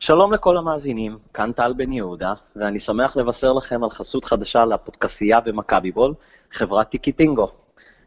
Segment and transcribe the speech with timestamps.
[0.00, 5.40] שלום לכל המאזינים, כאן טל בן יהודה, ואני שמח לבשר לכם על חסות חדשה לפודקסייה
[5.40, 6.14] במכבי בול,
[6.50, 7.48] חברת טיקטינגו.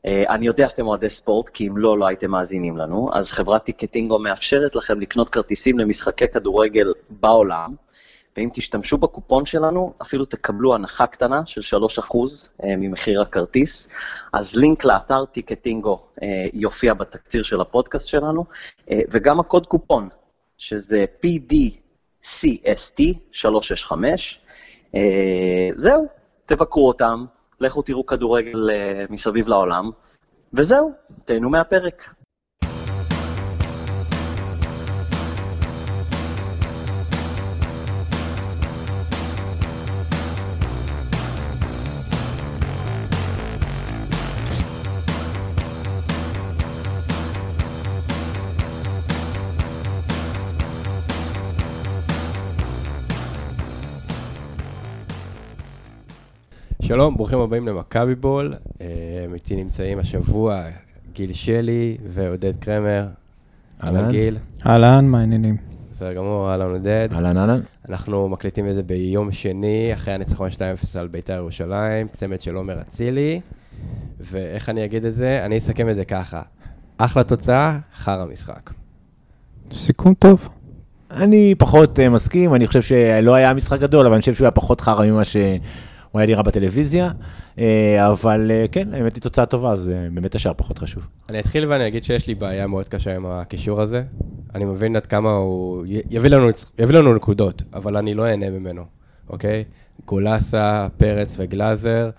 [0.06, 3.64] אה, אני יודע שאתם אוהדי ספורט, כי אם לא, לא הייתם מאזינים לנו, אז חברת
[3.64, 7.76] טיקטינגו מאפשרת לכם לקנות כרטיסים למשחקי כדורגל בעולם,
[8.38, 12.16] ואם תשתמשו בקופון שלנו, אפילו תקבלו הנחה קטנה של 3%
[12.64, 13.90] אה, ממחיר הכרטיס.
[14.34, 18.46] אז לינק לאתר טיקטינגו אה, יופיע בתקציר של הפודקאסט שלנו,
[19.12, 20.10] וגם הקוד קופון,
[20.58, 24.40] שזה PDCST 365.
[25.76, 26.08] זהו,
[26.46, 27.26] תבקרו אותם,
[27.60, 28.70] לכו תראו כדורגל
[29.10, 29.90] מסביב לעולם,
[30.54, 30.92] וזהו,
[31.26, 32.14] תהנו מהפרק.
[56.88, 58.54] שלום, ברוכים הבאים למכבי בול.
[58.82, 58.88] אה,
[59.34, 60.64] איתי נמצאים השבוע
[61.14, 63.08] גיל שלי ועודד קרמר.
[63.84, 64.38] אהלן גיל.
[64.66, 65.58] אהלן, מה העניינים?
[65.92, 67.10] בסדר גמור, אהלן עודד.
[67.12, 67.62] אהלן אהלן.
[67.90, 70.60] אנחנו מקליטים את זה ביום שני, אחרי הניצחון 2-0
[71.00, 73.42] על בית"ר ירושלים, צמד של עומר אצילי.
[74.20, 75.46] ואיך אני אגיד את זה?
[75.46, 76.42] אני אסכם את זה ככה.
[76.98, 78.70] אחלה תוצאה, חרא משחק.
[79.72, 80.50] סיכום טוב.
[81.12, 84.52] אני פחות uh, מסכים, אני חושב שלא היה משחק גדול, אבל אני חושב שהוא היה
[84.52, 85.38] פחות חרא ממה ש...
[86.18, 87.12] הוא היה נראה בטלוויזיה,
[87.60, 91.08] אה, אבל אה, כן, האמת היא תוצאה טובה, אז אה, באמת השאר פחות חשוב.
[91.30, 94.04] אני אתחיל ואני אגיד שיש לי בעיה מאוד קשה עם הקישור הזה.
[94.56, 98.84] אני מבין עד כמה הוא יביא לנו, יביא לנו נקודות, אבל אני לא אהנה ממנו,
[99.30, 99.64] אוקיי?
[100.06, 102.10] גולסה, פרץ וגלאזר,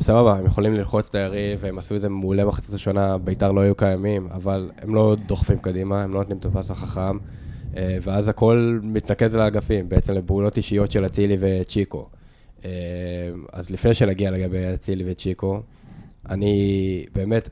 [0.00, 3.60] סבבה, הם יכולים ללחוץ את היריב, הם עשו את זה מעולה מחצית השנה, ביתר לא
[3.60, 7.18] היו קיימים, אבל הם לא דוחפים קדימה, הם לא נותנים את הפס החכם,
[8.02, 12.08] ואז הכל מתנקז לאגפים, בעצם לפעולות אישיות של אצילי וצ'יקו.
[12.64, 12.70] אה,
[13.52, 15.60] אז לפני שנגיע לגבי אצילי וצ'יקו,
[16.28, 17.48] אני באמת,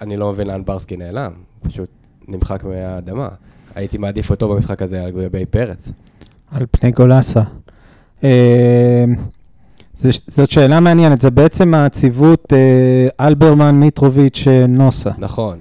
[0.00, 1.32] אני לא מבין לאן ברסקי נעלם,
[1.62, 1.88] פשוט
[2.28, 3.28] נמחק מהאדמה.
[3.74, 5.92] הייתי מעדיף אותו במשחק הזה על גבי פרץ.
[6.50, 7.42] על פני גולסה.
[8.24, 9.04] אה,
[10.26, 15.10] זאת שאלה מעניינת, זה בעצם הציוות אה, אלברמן, מיטרוביץ', נוסה.
[15.18, 15.58] נכון.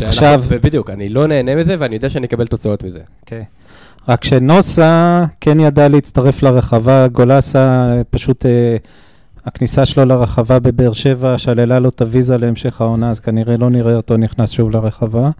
[0.00, 0.40] עכשיו...
[0.62, 3.00] בדיוק, אני לא נהנה מזה ואני יודע שאני אקבל תוצאות מזה.
[3.26, 3.63] Okay.
[4.08, 8.76] רק שנוסה כן ידע להצטרף לרחבה, גולסה פשוט, אה,
[9.44, 13.94] הכניסה שלו לרחבה בבאר שבע שללה לו את הוויזה להמשך העונה, אז כנראה לא נראה
[13.94, 15.30] אותו נכנס שוב לרחבה.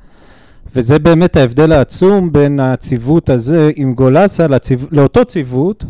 [0.76, 4.78] וזה באמת ההבדל העצום בין הציוות הזה עם גולסה לציו...
[4.92, 5.84] לאותו ציוות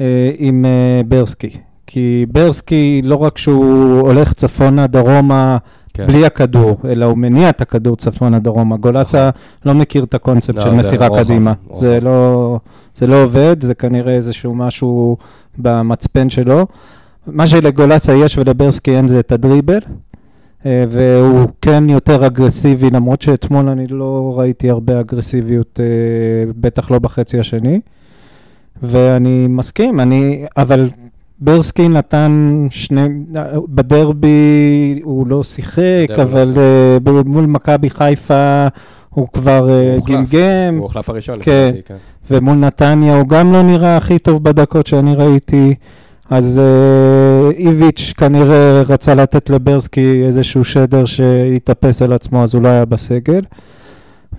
[0.00, 1.50] אה, עם אה, ברסקי.
[1.86, 5.58] כי ברסקי, לא רק שהוא הולך צפונה, דרומה,
[5.94, 6.06] כן.
[6.06, 8.76] בלי הכדור, אלא הוא מניע את הכדור צפונה דרומה.
[8.76, 9.72] גולסה נכון.
[9.72, 11.52] לא מכיר את הקונספט לא, של מסירה רוחב, קדימה.
[11.66, 11.80] רוחב.
[11.80, 12.58] זה, לא,
[12.94, 15.16] זה לא עובד, זה כנראה איזשהו משהו
[15.58, 16.66] במצפן שלו.
[17.26, 19.78] מה שלגולסה יש ולברסקי אין זה את הדריבל,
[20.66, 26.98] אה, והוא כן יותר אגרסיבי, למרות שאתמול אני לא ראיתי הרבה אגרסיביות, אה, בטח לא
[26.98, 27.80] בחצי השני.
[28.82, 30.88] ואני מסכים, אני, אבל
[31.44, 33.08] ברסקי נתן שני,
[33.68, 38.66] בדרבי הוא לא שיחק, אבל uh, מול מכבי חיפה
[39.10, 40.74] הוא כבר uh, גמגם.
[40.74, 41.70] הוא הוחלף הראשון, כן.
[41.84, 41.94] כן.
[42.30, 45.74] ומול נתניה הוא גם לא נראה הכי טוב בדקות שאני ראיתי.
[46.30, 52.68] אז uh, איביץ' כנראה רצה לתת לברסקי איזשהו שדר שיתאפס על עצמו, אז הוא לא
[52.68, 53.40] היה בסגל.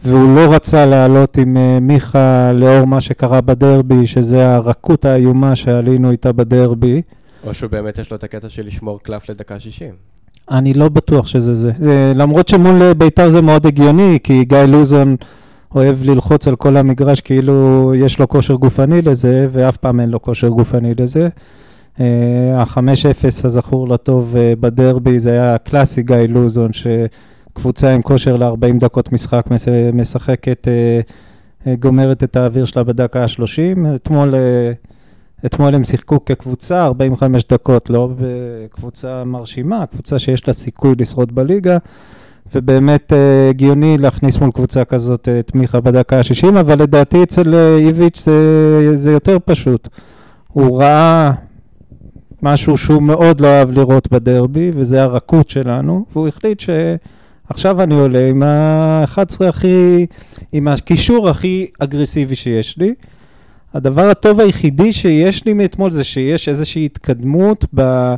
[0.01, 6.11] והוא לא רצה לעלות עם uh, מיכה לאור מה שקרה בדרבי, שזה הרכות האיומה שעלינו
[6.11, 7.01] איתה בדרבי.
[7.47, 9.89] או שהוא באמת יש לו את הקטע של לשמור קלף לדקה 60.
[10.51, 11.71] אני לא בטוח שזה זה.
[11.71, 11.83] Uh,
[12.15, 15.15] למרות שמול ביתר זה מאוד הגיוני, כי גיא לוזון
[15.75, 20.21] אוהב ללחוץ על כל המגרש כאילו יש לו כושר גופני לזה, ואף פעם אין לו
[20.21, 21.29] כושר גופני לזה.
[21.97, 22.01] Uh,
[22.55, 26.87] ה-5-0 הזכור לטוב בדרבי, זה היה קלאסי גיא לוזון, ש...
[27.53, 29.45] קבוצה עם כושר ל-40 דקות משחק
[29.93, 30.99] משחקת, אה,
[31.67, 33.95] אה, גומרת את האוויר שלה בדקה ה-30.
[33.95, 34.71] אתמול, אה,
[35.45, 41.77] אתמול הם שיחקו כקבוצה 45 דקות, לא בקבוצה מרשימה, קבוצה שיש לה סיכוי לשרוד בליגה.
[42.55, 43.13] ובאמת
[43.49, 49.11] הגיוני להכניס מול קבוצה כזאת את מיכה בדקה ה-60, אבל לדעתי אצל איביץ' זה, זה
[49.11, 49.87] יותר פשוט.
[50.47, 51.31] הוא ראה
[52.41, 56.69] משהו שהוא מאוד לא אהב לראות בדרבי, וזה הרכות שלנו, והוא החליט ש...
[57.53, 60.05] עכשיו אני עולה עם ה-11 הכי,
[60.51, 62.93] עם הקישור הכי אגרסיבי שיש לי.
[63.73, 68.13] הדבר הטוב היחידי שיש לי מאתמול זה שיש איזושהי התקדמות ב,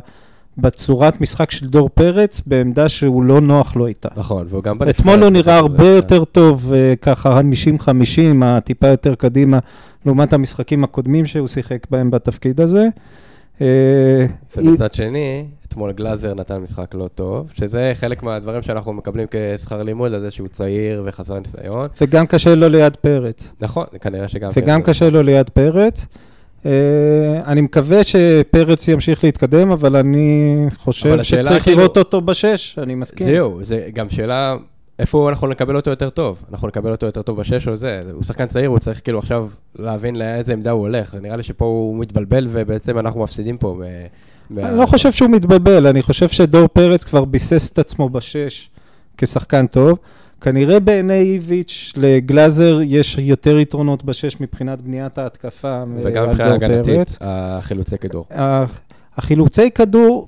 [0.58, 4.08] בצורת משחק של דור פרץ, בעמדה שהוא לא נוח לו איתה.
[4.16, 5.00] נכון, והוא גם בנבחרת.
[5.00, 5.86] אתמול הוא נראה הרבה בזה.
[5.86, 9.58] יותר טוב, אה, ככה 50-50, הטיפה יותר קדימה,
[10.06, 12.88] לעומת המשחקים הקודמים שהוא שיחק בהם בתפקיד הזה.
[13.60, 15.44] אה, ובצד שני,
[15.76, 20.30] אתמול גלאזר נתן משחק לא טוב, שזה חלק מהדברים שאנחנו מקבלים כשכר לימוד, על זה
[20.30, 21.88] שהוא צעיר וחסר ניסיון.
[22.00, 23.52] וגם קשה לו ליד פרץ.
[23.60, 24.50] נכון, כנראה שגם...
[24.56, 24.90] וגם כן.
[24.90, 26.06] קשה לו ליד פרץ.
[26.66, 26.70] אה,
[27.46, 32.94] אני מקווה שפרץ ימשיך להתקדם, אבל אני חושב אבל שצריך כאילו- לראות אותו בשש, אני
[32.94, 33.26] מסכים.
[33.26, 34.56] זהו, זה גם שאלה,
[34.98, 36.42] איפה אנחנו נקבל אותו יותר טוב?
[36.50, 38.00] אנחנו נקבל אותו יותר טוב בשש או זה?
[38.12, 41.14] הוא שחקן צעיר, הוא צריך כאילו עכשיו להבין לאיזה עמדה הוא הולך.
[41.22, 43.80] נראה לי שפה הוא מתבלבל ובעצם אנחנו מפסידים פה.
[44.58, 48.70] אני לא חושב שהוא מתבלבל, אני חושב שדור פרץ כבר ביסס את עצמו בשש
[49.18, 49.98] כשחקן טוב.
[50.40, 55.82] כנראה בעיני איביץ' לגלאזר יש יותר יתרונות בשש מבחינת בניית ההתקפה.
[56.02, 57.18] וגם מבחינה הגנתית.
[57.20, 58.26] החילוצי כדור.
[58.30, 58.64] ה-
[59.16, 60.26] החילוצי כדור,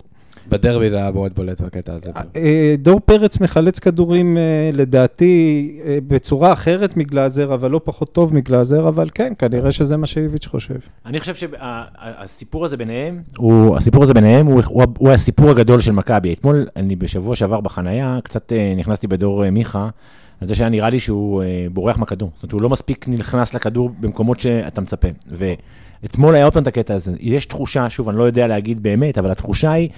[0.48, 2.10] בדרבי זה היה מאוד בולט בקטע הזה.
[2.36, 8.34] אה, דור פרץ מחלץ כדורים אה, לדעתי אה, בצורה אחרת מגלאזר, אבל לא פחות טוב
[8.34, 10.74] מגלאזר, אבל כן, כנראה שזה מה שאיביץ' חושב.
[11.06, 15.92] אני חושב שהסיפור הזה ביניהם, הוא, הסיפור הזה ביניהם הוא, הוא, הוא הסיפור הגדול של
[15.92, 16.32] מכבי.
[16.32, 19.88] אתמול, אני בשבוע שעבר בחנייה, קצת אה, נכנסתי בדור אה, מיכה,
[20.40, 22.30] על זה שהיה נראה לי שהוא אה, בורח מהכדור.
[22.34, 25.08] זאת אומרת, הוא לא מספיק נכנס לכדור במקומות שאתה מצפה.
[25.26, 27.12] ואתמול היה עוד פעם את הקטע הזה.
[27.20, 29.88] יש תחושה, שוב, אני לא יודע להגיד באמת, אבל התחושה היא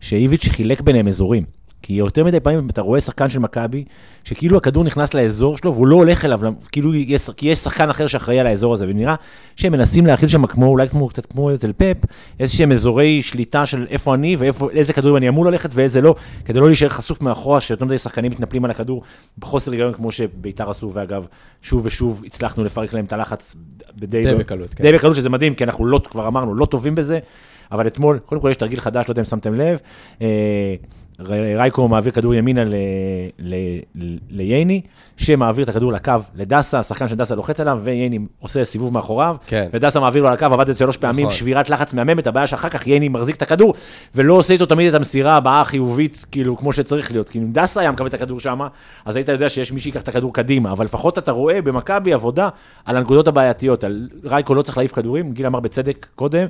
[0.00, 1.44] שאיביץ' חילק ביניהם אזורים.
[1.82, 3.84] כי יותר מדי פעמים אתה רואה שחקן של מכבי,
[4.24, 6.40] שכאילו הכדור נכנס לאזור שלו והוא לא הולך אליו,
[6.72, 9.14] כאילו יש, כי יש שחקן אחר שאחראי על האזור הזה, ונראה
[9.56, 11.96] שהם מנסים להכיל שם כמו, אולי כמו, קצת כמו אצל פפ,
[12.40, 16.14] איזה שהם אזורי שליטה של איפה אני ואיזה כדורים אני אמור ללכת ואיזה לא,
[16.44, 19.02] כדי לא להישאר חשוף מאחורה, שיותר מדי שחקנים מתנפלים על הכדור
[19.38, 21.26] בחוסר היגיון כמו שביתר עשו, ואגב,
[21.62, 23.56] שוב ושוב הצלחנו לפרק להם את הלחץ
[23.96, 24.84] בדי די לא- בקלות, כן.
[24.84, 27.18] די בקלות, שזה מדהים, כי אנחנו לא, כבר אמרנו, לא טובים בזה,
[27.72, 29.78] אבל אתמול, קודם כל יש תרגיל חדש, לא יודע אם שמתם לב,
[30.22, 30.26] אה,
[31.56, 32.64] רייקו מעביר כדור ימינה
[34.30, 34.80] לייני,
[35.16, 39.68] שמעביר את הכדור לקו לדסה, השחקן של דסה לוחץ עליו, וייני עושה סיבוב מאחוריו, כן.
[39.72, 41.38] ודסה מעביר לו על הקו, עבד את שלוש פעמים, נכון.
[41.38, 43.74] שבירת לחץ מהממת, הבעיה שאחר כך ייני מחזיק את הכדור,
[44.14, 47.80] ולא עושה איתו תמיד את המסירה הבאה החיובית, כאילו, כמו שצריך להיות, כי אם דסה
[47.80, 48.60] היה מקבל את הכדור שם,
[49.04, 52.48] אז היית יודע שיש מי שיקח את הכדור קדימה, אבל לפחות אתה רואה במכבי עבודה
[52.84, 56.46] על הנקודות הבעייתיות, על רייקו לא צריך להעיף כדורים, גיל אמר בצדק קודם,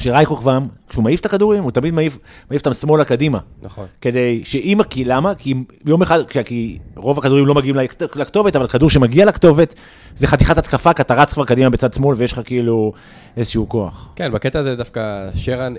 [0.00, 0.58] שרייקו כבר,
[0.88, 2.18] כשהוא מעיף את הכדורים, הוא תמיד מעיף,
[2.50, 3.38] מעיף אותם שמאלה קדימה.
[3.62, 3.86] נכון.
[4.00, 5.34] כדי שאם, כי למה?
[5.34, 5.54] כי
[5.86, 9.74] יום אחד, כי רוב הכדורים לא מגיעים לכת- לכתובת, אבל כדור שמגיע לכתובת,
[10.16, 12.92] זה חתיכת התקפה, כי אתה רץ כבר קדימה בצד שמאל, ויש לך כאילו
[13.36, 14.12] איזשהו כוח.
[14.16, 15.74] כן, בקטע הזה דווקא שרן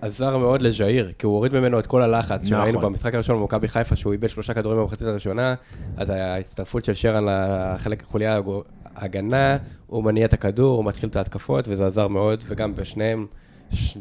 [0.00, 2.48] עזר מאוד לז'איר, כי הוא הוריד ממנו את כל הלחץ, נכון.
[2.48, 5.54] שראינו במשחק הראשון במכבי חיפה, שהוא איבד שלושה כדורים במחצית הראשונה,
[5.96, 8.62] אז ההצטרפות של שרן לחלק חוליה הגו-
[8.96, 9.56] ההגנה,
[9.86, 13.26] הוא מניע את הכדור, הוא מתחיל את ההתקפות, וזה עזר מאוד, וגם בשניהם,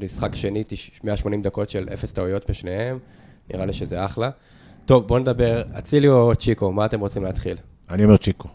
[0.02, 3.00] משחק שני, תש- 180 דקות של אפס טעויות בשניהם,
[3.54, 4.30] נראה לי שזה אחלה.
[4.86, 7.58] טוב, בואו נדבר, אצילי או צ'יקו, מה אתם רוצים להתחיל?
[7.90, 8.48] אני אומר צ'יקו.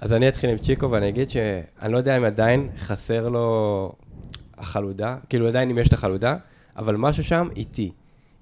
[0.00, 3.92] אז אני אתחיל עם צ'יקו ואני אגיד שאני לא יודע אם עדיין חסר לו
[4.58, 6.36] החלודה, כאילו עדיין אם יש את החלודה,
[6.76, 7.92] אבל משהו שם איטי.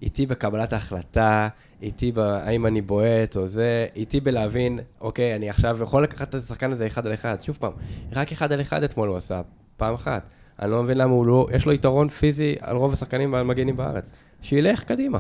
[0.02, 1.48] איטי בקבלת ההחלטה,
[1.82, 6.72] איטי בהאם אני בועט או זה, איטי בלהבין, אוקיי, אני עכשיו יכול לקחת את השחקן
[6.72, 7.36] הזה אחד על אחד.
[7.42, 7.72] שוב פעם,
[8.12, 9.40] רק אחד על אחד אתמול הוא עשה,
[9.76, 10.22] פעם אחת.
[10.62, 14.04] אני לא מבין למה הוא לא, יש לו יתרון פיזי על רוב השחקנים והמגנים בארץ.
[14.42, 15.18] שילך קדימה.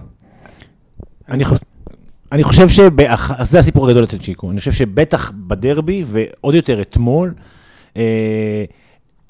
[1.28, 1.64] אני חושב...
[2.32, 4.50] אני חושב שזה הסיפור הגדול אצל צ'יקו.
[4.50, 7.34] אני חושב שבטח בדרבי, ועוד יותר אתמול,
[7.96, 8.64] אה,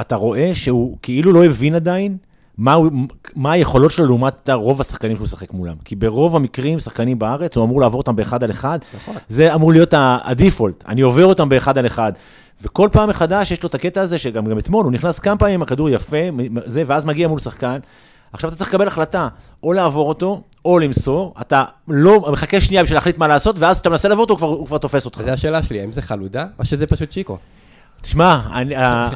[0.00, 2.16] אתה רואה שהוא כאילו לא הבין עדיין
[2.58, 2.90] מה, הוא,
[3.36, 5.74] מה היכולות שלו לעומת רוב השחקנים שהוא משחק מולם.
[5.84, 8.78] כי ברוב המקרים, שחקנים בארץ, הוא אמור לעבור אותם באחד על אחד.
[8.94, 9.14] נכון.
[9.28, 12.12] זה אמור להיות הדיפולט, אני עובר אותם באחד על אחד.
[12.62, 15.62] וכל פעם מחדש יש לו את הקטע הזה, שגם גם אתמול, הוא נכנס כמה פעמים
[15.62, 16.16] הכדור יפה,
[16.66, 17.78] זה, ואז מגיע מול שחקן.
[18.32, 19.28] עכשיו אתה צריך לקבל החלטה,
[19.62, 23.90] או לעבור אותו, או למסור, אתה לא מחכה שנייה בשביל להחליט מה לעשות, ואז כשאתה
[23.90, 25.22] מנסה לעבור אותו, הוא כבר, הוא כבר תופס אותך.
[25.22, 27.38] זו השאלה שלי, האם זה חלודה או שזה פשוט צ'יקו?
[28.02, 28.40] תשמע,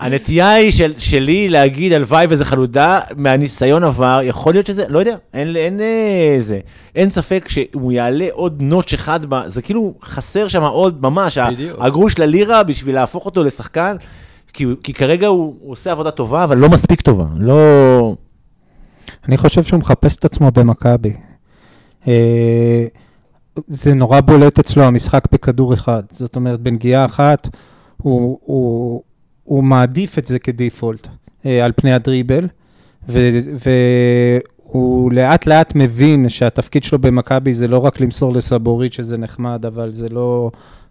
[0.00, 5.16] הנטייה היא של, שלי להגיד הלוואי וזה חלודה, מהניסיון עבר, יכול להיות שזה, לא יודע,
[5.34, 6.60] אין, אין, אה, זה,
[6.94, 11.76] אין ספק שהוא יעלה עוד נוטש אחד, ב, זה כאילו חסר שם עוד ממש, בדיוק.
[11.80, 13.96] הגרוש ללירה בשביל להפוך אותו לשחקן,
[14.52, 18.14] כי, הוא- כי כרגע הוא, הוא עושה עבודה טובה, אבל לא מספיק טובה, לא...
[19.28, 21.12] אני חושב שהוא מחפש את עצמו במכבי.
[22.08, 22.84] אה,
[23.68, 26.02] זה נורא בולט אצלו המשחק בכדור אחד.
[26.10, 27.48] זאת אומרת, בנגיעה אחת,
[28.06, 29.02] הוא, הוא,
[29.44, 31.08] הוא מעדיף את זה כדיפולט
[31.46, 32.48] אה, על פני הדריבל,
[33.08, 33.28] ו-
[34.68, 39.92] והוא לאט לאט מבין שהתפקיד שלו במכבי זה לא רק למסור לסבורית, שזה נחמד, אבל
[39.92, 40.50] זה לא,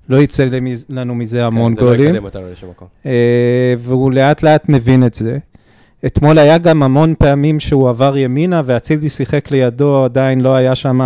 [0.10, 0.46] לא יצא
[0.90, 2.10] לנו מזה המון כן, זה לא גולים.
[2.10, 2.88] יקדם אותנו לשום מקום.
[3.06, 5.38] אה, והוא לאט לאט מבין את זה.
[6.06, 11.02] אתמול היה גם המון פעמים שהוא עבר ימינה, ואצילי שיחק לידו, עדיין לא היה שם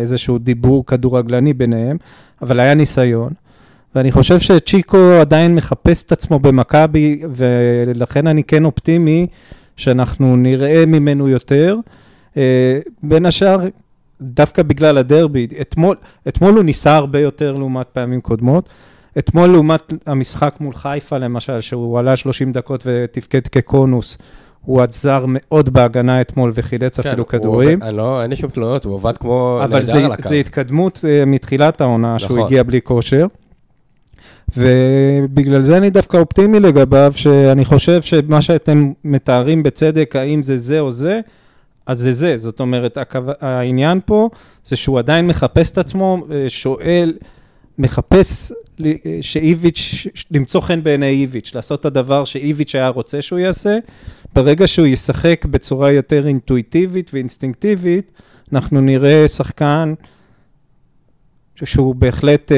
[0.00, 1.96] איזשהו דיבור כדורגלני ביניהם,
[2.42, 3.32] אבל היה ניסיון.
[3.94, 9.26] ואני חושב שצ'יקו עדיין מחפש את עצמו במכבי, ולכן אני כן אופטימי
[9.76, 11.76] שאנחנו נראה ממנו יותר.
[12.36, 13.60] אה, בין השאר,
[14.20, 15.96] דווקא בגלל הדרבי, אתמול,
[16.28, 18.68] אתמול הוא ניסה הרבה יותר לעומת פעמים קודמות.
[19.18, 24.18] אתמול לעומת המשחק מול חיפה למשל, שהוא עלה 30 דקות ותפקד כקונוס,
[24.64, 27.82] הוא עזר מאוד בהגנה אתמול וחילץ כן, אפילו כדורים.
[27.82, 30.22] עובד, לא, אין לי שום תלונות, הוא עבד כמו נהדר על הקו.
[30.22, 32.28] אבל זו התקדמות uh, מתחילת העונה, נכון.
[32.28, 33.26] שהוא הגיע בלי כושר.
[34.56, 40.80] ובגלל זה אני דווקא אופטימי לגביו, שאני חושב שמה שאתם מתארים בצדק, האם זה זה
[40.80, 41.20] או זה,
[41.86, 42.36] אז זה זה.
[42.36, 42.98] זאת אומרת,
[43.40, 44.28] העניין פה
[44.64, 47.14] זה שהוא עדיין מחפש את עצמו, אה, שואל,
[47.78, 48.52] מחפש
[49.20, 53.78] שאיביץ', למצוא חן בעיני איביץ', לעשות את הדבר שאיביץ' היה רוצה שהוא יעשה.
[54.34, 58.10] ברגע שהוא ישחק בצורה יותר אינטואיטיבית ואינסטינקטיבית,
[58.52, 59.94] אנחנו נראה שחקן
[61.64, 62.56] שהוא בהחלט אה,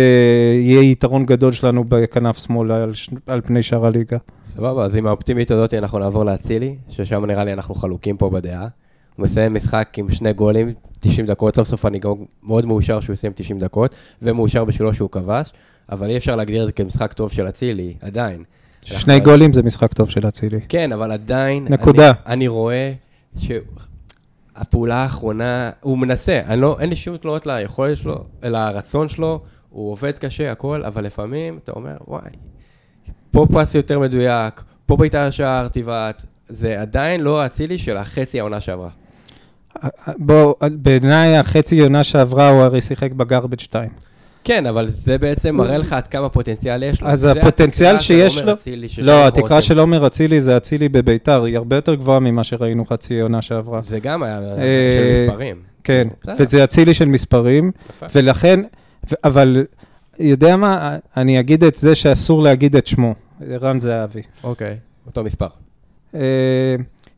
[0.55, 2.93] יהיה יתרון גדול שלנו בכנף שמאל על,
[3.27, 4.17] על פני שאר הליגה.
[4.45, 8.69] סבבה, אז עם האופטימית הזאת אנחנו נעבור לאצילי, ששם נראה לי אנחנו חלוקים פה בדעה.
[9.17, 13.15] הוא מסיים משחק עם שני גולים, 90 דקות, סוף סוף אני גם מאוד מאושר שהוא
[13.15, 15.53] יסיים 90 דקות, ומאושר בשבילו שהוא כבש.
[15.93, 18.45] אבל אי אפשר להגדיר את זה כמשחק טוב של אצילי, עדיין.
[18.85, 20.61] שני גולים זה משחק טוב של אצילי.
[20.69, 21.67] כן, אבל עדיין...
[21.71, 22.09] נקודה.
[22.09, 22.93] אני, אני רואה
[24.59, 29.41] שהפעולה האחרונה, הוא מנסה, לא, אין לי שום תלונות ליכולת שלו, לרצון שלו,
[29.71, 32.31] הוא עובד קשה, הכל, אבל לפעמים אתה אומר, וואי,
[33.31, 38.61] פה פס יותר מדויק, פה בעיטה השער תבעט, זה עדיין לא אצילי של החצי העונה
[38.61, 38.91] שעברה.
[40.19, 43.91] בוא, בעיניי החצי העונה שעברה הוא הרי שיחק בגרבג' 2.
[44.45, 47.09] כן, אבל זה בעצם מראה לך עד כמה פוטנציאל יש לו.
[47.09, 48.53] אז הפוטנציאל שיש לו...
[48.99, 53.21] לא, התקרה של עומר אצילי זה אצילי בביתר, היא הרבה יותר גבוהה ממה שראינו חצי
[53.21, 53.81] עונה שעברה.
[53.81, 54.57] זה גם היה אה,
[54.97, 55.57] של מספרים.
[55.85, 56.09] כן,
[56.39, 57.71] וזה אצילי של מספרים,
[58.15, 58.61] ולכן,
[59.25, 59.65] אבל
[60.19, 63.15] יודע מה, אני אגיד את זה שאסור להגיד את שמו,
[63.51, 64.23] ערן זהבי.
[64.45, 65.47] אוקיי, אותו מספר.
[66.15, 66.21] אה,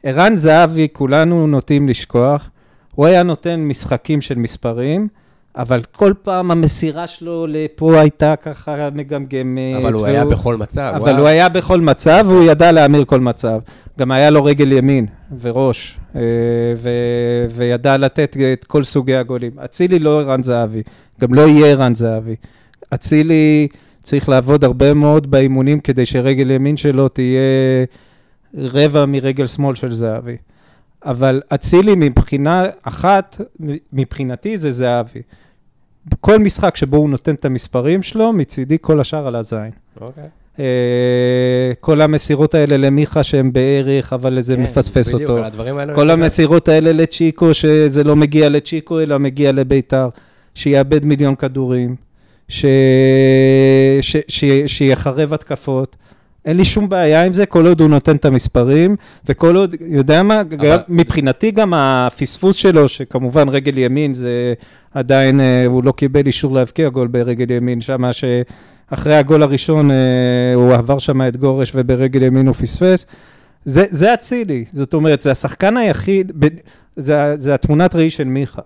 [0.03, 2.51] ערן זהבי, כולנו נוטים לשכוח,
[2.95, 5.09] הוא היה נותן משחקים של מספרים,
[5.57, 9.77] אבל כל פעם המסירה שלו לפה הייתה ככה מגמגמת.
[9.77, 10.07] אבל הוא.
[10.07, 10.93] היה בכל מצב.
[10.97, 11.17] אבל.
[11.17, 13.59] הוא היה בכל מצב, והוא ידע להמיר כל מצב.
[13.99, 15.07] גם היה לו רגל ימין
[15.41, 16.21] וראש, אה,
[16.77, 16.91] ו...
[17.51, 19.53] וידע לתת את כל סוגי הגולים.
[19.65, 20.83] אצילי לא ערן זהבי,
[21.21, 22.37] גם לא יהיה ערן זהבי.
[22.95, 23.69] אצילי
[24.03, 27.41] צריך לעבוד הרבה מאוד באימונים כדי שרגל ימין שלו תהיה
[28.55, 30.37] רבע מרגל שמאל של זהבי.
[31.05, 33.41] אבל אצילי מבחינה אחת,
[33.93, 35.23] מבחינתי זה זהבי.
[36.21, 39.71] כל משחק שבו הוא נותן את המספרים שלו, מצידי כל השאר על הזין.
[40.01, 40.25] אוקיי.
[40.59, 45.39] אה, כל המסירות האלה למיכה שהם בערך, אבל זה כן, מפספס אותו.
[45.95, 50.09] כל המסירות האלה לצ'יקו, שזה לא מגיע לצ'יקו, אלא מגיע לביתר,
[50.55, 51.97] שיאבד מיליון כדורים,
[54.67, 55.97] שיחרב התקפות.
[56.45, 58.97] אין לי שום בעיה עם זה, כל עוד הוא נותן את המספרים,
[59.27, 60.57] וכל עוד, יודע מה, אבל...
[60.57, 64.55] גם, מבחינתי גם הפספוס שלו, שכמובן רגל ימין זה
[64.95, 69.97] עדיין, אה, הוא לא קיבל אישור להבקיע גול ברגל ימין, שמה שאחרי הגול הראשון אה,
[70.55, 73.07] הוא עבר שם את גורש וברגל ימין הוא פספס.
[73.65, 76.33] זה, זה אצילי, זאת אומרת, זה השחקן היחיד,
[76.97, 78.63] זה, זה התמונת ראי של מיכה.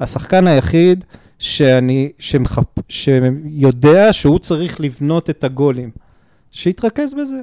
[0.00, 1.04] השחקן היחיד
[1.38, 6.01] שאני, שמחפ, שיודע שהוא צריך לבנות את הגולים.
[6.52, 7.40] שיתרכז בזה.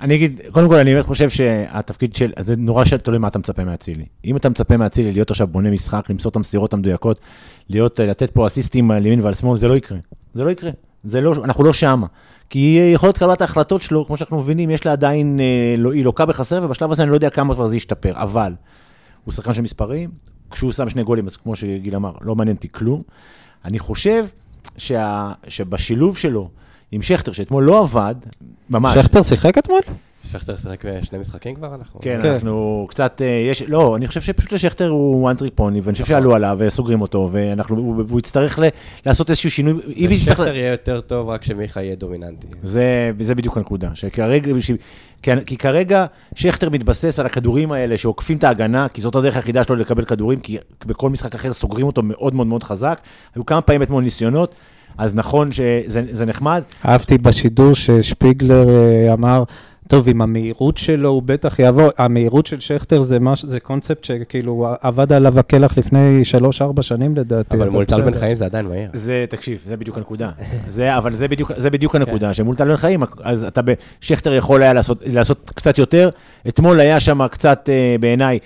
[0.00, 3.64] אני אגיד, קודם כל, אני באמת חושב שהתפקיד של, זה נורא תלוי מה אתה מצפה
[3.64, 4.04] מאצילי.
[4.24, 7.20] אם אתה מצפה מאצילי להיות עכשיו בונה משחק, למסור את המסירות המדויקות,
[7.70, 9.98] להיות, לתת פה אסיסטים על ימין ועל שמאל, זה לא יקרה.
[10.34, 10.70] זה לא יקרה.
[11.04, 12.06] זה לא, אנחנו לא שמה.
[12.50, 16.26] כי יכולת קבלת ההחלטות שלו, כמו שאנחנו מבינים, יש לה עדיין, אה, לא, היא לוקה
[16.26, 18.12] בחסר, ובשלב הזה אני לא יודע כמה כבר זה ישתפר.
[18.14, 18.52] אבל,
[19.24, 20.10] הוא שחקן של מספרים,
[20.50, 23.02] כשהוא שם שני גולים, אז כמו שגיל אמר, לא מעניין אותי כלום.
[23.64, 24.24] אני חושב
[24.76, 26.50] שה, שבשילוב שלו,
[26.96, 28.14] עם שכטר, שאתמול לא עבד,
[28.70, 28.98] ממש.
[28.98, 29.80] שכטר שיחק אתמול?
[30.32, 32.00] שכטר שיחק שני משחקים כבר, אנחנו...
[32.00, 36.04] כן, כן, אנחנו קצת, אה, יש, לא, אני חושב שפשוט לשכטר הוא אנטריפוני, ואני חושב
[36.04, 36.14] נכון.
[36.14, 38.58] שעלו עליו וסוגרים אותו, ואנחנו, והוא יצטרך
[39.06, 39.74] לעשות איזשהו שינוי.
[40.08, 42.46] ושכטר יהיה יותר טוב רק שמיכה יהיה דומיננטי.
[42.62, 44.52] זה, זה בדיוק הנקודה, שכרגע,
[45.46, 49.76] כי כרגע שכטר מתבסס על הכדורים האלה שעוקפים את ההגנה, כי זאת הדרך היחידה שלו
[49.76, 53.00] לקבל כדורים, כי בכל משחק אחר סוגרים אותו מאוד מאוד מאוד חזק.
[53.34, 54.54] היו כמה פעמים אתמול ניסיונות.
[54.98, 56.62] אז נכון שזה נחמד.
[56.86, 59.44] אהבתי בשידור ששפיגלר אה, אמר,
[59.88, 64.66] טוב, עם המהירות שלו הוא בטח יבוא, המהירות של שכטר זה, מש, זה קונספט שכאילו
[64.80, 66.22] עבד עליו הקלח לפני
[66.78, 67.56] 3-4 שנים לדעתי.
[67.56, 68.02] אבל מול טל.
[68.02, 68.90] בן חיים זה עדיין מהיר.
[68.92, 70.30] זה, תקשיב, זה בדיוק הנקודה.
[70.66, 74.34] זה, אבל זה בדיוק, זה בדיוק הנקודה, שמול טל בן חיים, אז אתה, ב- שכטר
[74.34, 76.10] יכול היה לעשות, לעשות קצת יותר.
[76.48, 78.38] אתמול היה שם קצת, אה, בעיניי,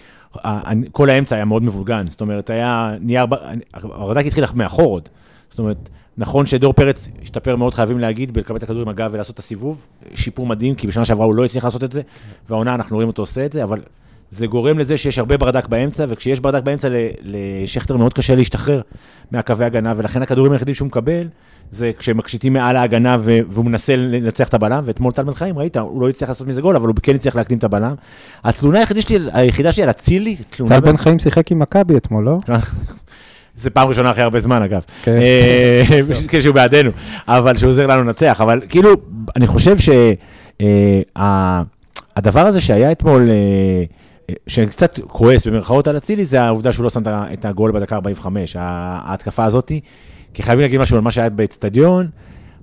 [0.92, 2.04] כל האמצע היה מאוד מבולגן.
[2.09, 3.35] זאת אומרת, היה נייר, ב-
[3.75, 5.09] הרד"ק התחיל מאחור עוד.
[5.50, 5.88] זאת אומרת,
[6.19, 9.87] נכון שדור פרץ השתפר מאוד, חייבים להגיד, בלקבל את הכדור עם הגב ולעשות את הסיבוב.
[10.14, 12.02] שיפור מדהים, כי בשנה שעברה הוא לא הצליח לעשות את זה,
[12.49, 13.81] והעונה אנחנו רואים אותו עושה את זה, אבל
[14.31, 16.88] זה גורם לזה שיש הרבה ברדק באמצע, וכשיש ברדק באמצע,
[17.23, 18.81] לשכטר מאוד קשה להשתחרר
[19.31, 21.29] מהקווי הגנה, ולכן הכדורים היחידים שהוא מקבל,
[21.71, 26.02] זה כשמקשיטים מעל ההגנה והוא מנסה לנצח את הבלם, ואתמול טל בן חיים, ראית, הוא
[26.02, 27.95] לא הצליח לעשות מזה גול, אבל הוא כן הצליח להקדים את הבלם.
[28.45, 30.81] התלונה היחידה שלי, היחידה שלי על אצילי, תלונה...
[30.81, 32.38] טל בן חיים שיחק עם מכבי אתמול, לא?
[33.61, 34.81] זה פעם ראשונה אחרי הרבה זמן, אגב.
[35.02, 35.19] כן.
[35.21, 35.83] אה,
[36.29, 36.90] כן, שהוא בעדנו,
[37.29, 38.40] אבל שהוא עוזר לנו לנצח.
[38.40, 38.90] אבל כאילו,
[39.37, 41.14] אני חושב שהדבר
[42.40, 43.35] הזה שהיה אתמול, אה,
[44.31, 47.00] אה, שקצת כועס במרכאות על אצילי, זה העובדה שהוא לא שם
[47.33, 48.61] את הגול בדקה 45, ה-
[49.05, 49.81] ההתקפה הזאתי.
[50.35, 52.07] כי חייבים להגיד משהו על מה שהיה באצטדיון.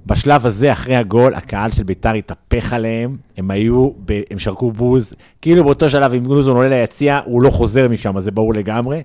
[0.08, 5.14] בשלב הזה, אחרי הגול, הקהל של ביתר התהפך עליהם, הם היו, ב, הם שרקו בוז,
[5.42, 9.02] כאילו באותו שלב, אם לוזון עולה ליציע, הוא לא חוזר משם, זה ברור לגמרי.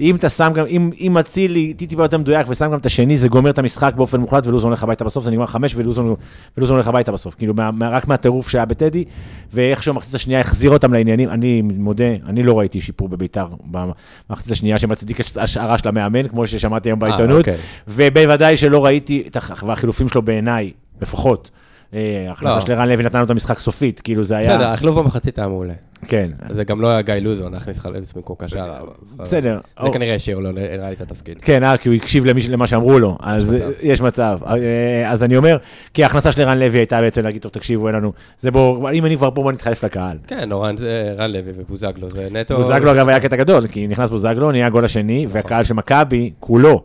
[0.00, 3.28] אם אתה שם גם, אם, אם אצילי טיפה יותר מדויק ושם גם את השני, זה
[3.28, 6.14] גומר את המשחק באופן מוחלט, ולוזון הולך הביתה בסוף, זה נגמר חמש, ולוזון,
[6.56, 7.34] ולוזון הולך הביתה בסוף.
[7.34, 9.04] כאילו, מה, מה, רק מהטירוף שהיה בטדי,
[9.52, 14.78] ואיכשהו המחצית השנייה החזיר אותם לעניינים, אני מודה, אני לא ראיתי שיפור בביתר במחצית השנייה
[14.78, 17.38] שמצדיק השערה של המאמן, כמו ששמעתי היום אה, בעיתונות.
[17.38, 17.56] אוקיי.
[17.88, 21.50] ובוודאי שלא ראיתי את הח- והחילופים שלו בעיניי, לפחות.
[21.94, 22.60] אה, ההכנסה לא.
[22.60, 24.56] של ערן לוי נתן לו את המשחק סופית, כאילו זה היה...
[24.56, 25.74] בסדר, החילוף במחצית היה מעולה.
[26.06, 28.72] כן, זה גם לא היה גיא לוזון, להכניס חלוץ במקום קשר.
[29.16, 29.60] בסדר.
[29.82, 31.40] זה כנראה השאיר לו, נראה לי, את התפקיד.
[31.40, 33.54] כן, אה, כי הוא הקשיב למה שאמרו לו, אז.
[33.54, 34.38] אה, יש מצב.
[34.46, 35.56] אה, אז אני אומר,
[35.94, 39.04] כי ההכנסה של ערן לוי הייתה בעצם להגיד, טוב, תקשיבו, אין לנו, זה בוא, אם
[39.06, 40.18] אני כבר פה, בוא נתחלף לקהל.
[40.26, 42.56] כן, אורן זה רן לוי ובוזגלו, זה נטו...
[42.56, 46.82] בוזגלו אגב היה קטע גדול, כי נכנס בוזגלו, נהיה הגול השני, והקהל של מכבי, כולו,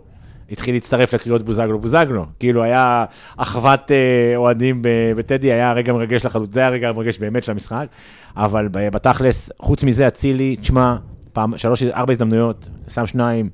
[0.52, 2.26] התחיל להצטרף לקריאות בוזגלו בוזגלו.
[2.40, 3.06] כאילו היה
[3.38, 4.82] אחוות אה, אוהדים
[5.18, 7.88] בטדי, היה רגע מרגש לחלוטין, זה היה הרגע המרגש באמת של המשחק,
[8.38, 10.96] אבל בתכלס, חוץ מזה, אצילי, תשמע,
[11.34, 13.50] פעם, שלוש, ארבע הזדמנויות, שם שניים,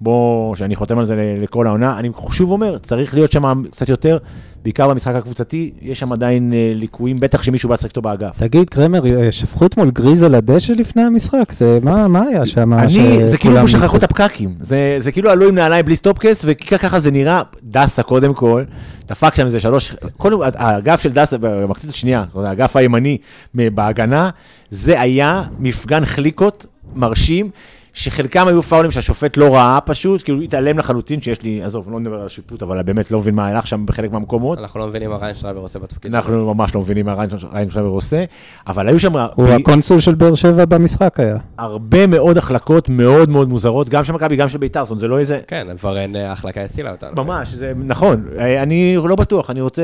[0.00, 1.98] בוא, שאני חותם על זה לכל העונה.
[1.98, 4.18] אני שוב אומר, צריך להיות שם קצת יותר,
[4.64, 8.38] בעיקר במשחק הקבוצתי, יש שם עדיין אה, ליקויים, בטח שמישהו בא לשחק איתו באגף.
[8.38, 11.52] תגיד, קרמר, אה, שפכו אתמול גריז על הדשא לפני המשחק?
[11.52, 12.72] זה, מה, מה היה שם?
[12.72, 16.44] אני, זה כאילו כמו שכחו את הפקקים, זה, זה כאילו עלו עם נעליים בלי סטופקס,
[16.46, 18.64] וככה זה נראה, דסה קודם כל,
[19.08, 23.18] דפק שם איזה שלוש, קודם, האגף של דסה במחצית השנייה, האגף הימני
[23.54, 24.30] בהגנה,
[24.70, 27.50] זה היה מפגן חליקות מרשים,
[27.94, 32.00] שחלקם היו פאולים שהשופט לא ראה פשוט, כאילו הוא התעלם לחלוטין, שיש לי, עזוב, לא
[32.00, 34.58] נדבר על השיפוט, אבל באמת לא מבין מה הלך שם בחלק מהמקומות.
[34.58, 36.14] אנחנו לא מבינים מה ריין שרייבר עושה בתפקיד.
[36.14, 37.30] אנחנו ממש לא מבינים מה ריין
[37.70, 38.24] שרייבר עושה,
[38.66, 39.12] אבל היו שם...
[39.34, 41.36] הוא הקונסול של באר שבע במשחק היה.
[41.58, 45.08] הרבה מאוד החלקות מאוד מאוד מוזרות, גם של מכבי, גם של ביתר, זאת אומרת, זה
[45.08, 45.40] לא איזה...
[45.46, 47.24] כן, ורן, אה, ההחלקה הצילה אותנו.
[47.24, 48.24] ממש, זה נכון.
[48.38, 49.82] אה, אני לא בטוח, אני רוצה,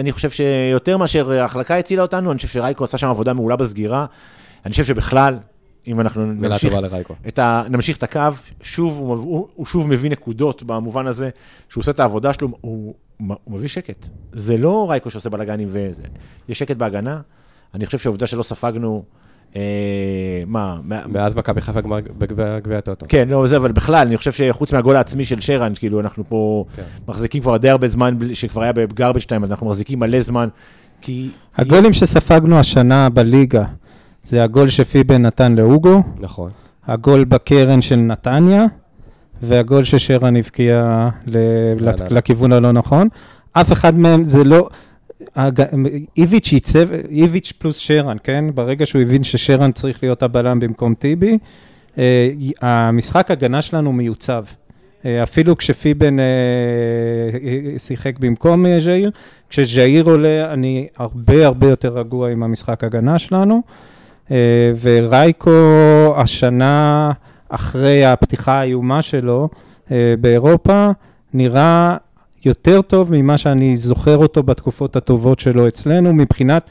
[0.00, 4.06] אני חושב שיותר מאשר ההחלקה הצילה אותנו, אני חושב שרייקו עשה שם עבודה מעולה בסגירה.
[4.66, 5.36] אני חושב שבכלל,
[5.88, 6.74] אם אנחנו נמשיך.
[7.28, 7.62] את ה...
[7.70, 8.20] נמשיך את הקו,
[8.62, 11.30] שוב, הוא, הוא, הוא שוב מביא נקודות במובן הזה,
[11.68, 14.08] שהוא עושה את העבודה שלו, הוא, הוא מביא שקט.
[14.32, 16.02] זה לא רייקו שעושה בלאגנים וזה,
[16.48, 17.20] יש שקט בהגנה.
[17.74, 19.04] אני חושב שהעובדה שלא ספגנו,
[19.56, 19.62] אה,
[20.46, 23.06] מה, מאז מכבי חיפה גמר בגביע גביע הטוטו.
[23.08, 26.64] כן, לא, זה, אבל בכלל, אני חושב שחוץ מהגול העצמי של שרן, כאילו, אנחנו פה
[26.76, 26.82] כן.
[27.08, 30.48] מחזיקים כבר די הרבה זמן, שכבר היה בגרבג' טיים, אז אנחנו מחזיקים מלא זמן,
[31.00, 31.28] כי...
[31.56, 33.64] הגולים שספגנו השנה בליגה,
[34.22, 36.50] זה הגול שפיבן נתן לאוגו, נכון.
[36.86, 38.64] הגול בקרן של נתניה,
[39.42, 41.36] והגול ששרן הבקיע ל-
[41.78, 42.06] לא, לת- לא.
[42.18, 43.08] לכיוון הלא נכון.
[43.52, 44.68] אף אחד מהם זה לא...
[45.36, 45.62] הג-
[46.16, 48.44] איביץ' ייצב, איביץ' פלוס שרן, כן?
[48.54, 51.38] ברגע שהוא הבין ששרן צריך להיות הבלם במקום טיבי,
[51.98, 54.44] אה, המשחק הגנה שלנו מיוצב.
[55.04, 56.24] אה, אפילו כשפיבן אה,
[57.42, 59.10] אה, שיחק במקום אה, ז'איר,
[59.50, 63.54] כשז'איר עולה, אני הרבה הרבה יותר רגוע עם המשחק הגנה שלנו.
[63.54, 63.97] אה,
[64.80, 65.50] ורייקו
[66.16, 67.10] השנה,
[67.48, 69.48] אחרי הפתיחה האיומה שלו
[69.90, 70.88] אה, באירופה,
[71.34, 71.96] נראה
[72.44, 76.70] יותר טוב ממה שאני זוכר אותו בתקופות הטובות שלו אצלנו, מבחינת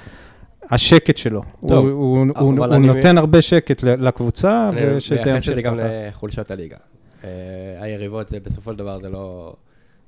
[0.69, 1.41] השקט שלו.
[1.67, 5.55] טוב, הוא, הוא, הוא, הוא אני- נותן הרבה שקט לקבוצה, אני ושזה מייחס את ימשיך
[5.55, 5.83] זה גם ככה.
[6.09, 6.75] לחולשת הליגה.
[7.23, 7.29] אה,
[7.81, 9.53] היריבות, זה בסופו של דבר זה לא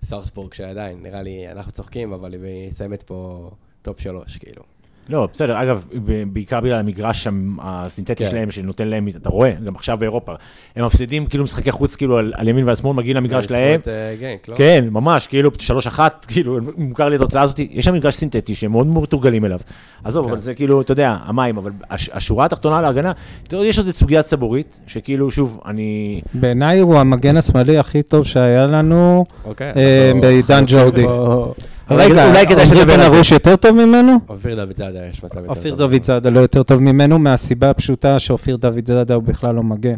[0.04, 2.40] סארסבורג שעדיין, נראה לי, אנחנו צוחקים, אבל היא
[2.72, 3.50] מסיימת פה
[3.82, 4.62] טופ שלוש, כאילו.
[5.10, 5.86] לא, בסדר, אגב,
[6.28, 7.28] בעיקר בגלל המגרש
[7.62, 8.32] הסינתטי כן.
[8.32, 10.34] שלהם, שנותן להם, אתה רואה, גם עכשיו באירופה,
[10.76, 13.88] הם מפסידים כאילו משחקי חוץ, כאילו על, על ימין ועל שמאל, מגיעים למגרש שלהם, את,
[13.88, 14.56] אה, גנק, לא?
[14.56, 18.72] כן, ממש, כאילו, שלוש אחת, כאילו, מוכר לי התוצאה הזאת, יש שם מגרש סינתטי שהם
[18.72, 19.60] מאוד מתורגלים אליו.
[20.04, 20.32] עזוב, כן.
[20.32, 23.12] אבל זה כאילו, אתה יודע, המים, אבל הש, השורה התחתונה להגנה,
[23.44, 26.22] אתה יודע, יש עוד את סוגיית סבורית, שכאילו, שוב, אני...
[26.34, 29.26] בעיניי הוא המגן השמאלי הכי טוב שהיה לנו.
[29.46, 29.72] אוקיי.
[29.76, 31.06] אה, בעידן ג'ורדי.
[31.06, 31.14] רגע,
[31.92, 32.10] אולי
[32.48, 33.06] כדאי בן על זה.
[33.06, 34.14] ארוש יותר טוב ממנו?
[34.30, 35.92] אופיר דוד זאדה יש מצב יותר אופיר טוב.
[35.92, 39.98] דוד זאדה לא יותר טוב ממנו, מהסיבה הפשוטה שאופיר דוד זאדה הוא בכלל לא מגן.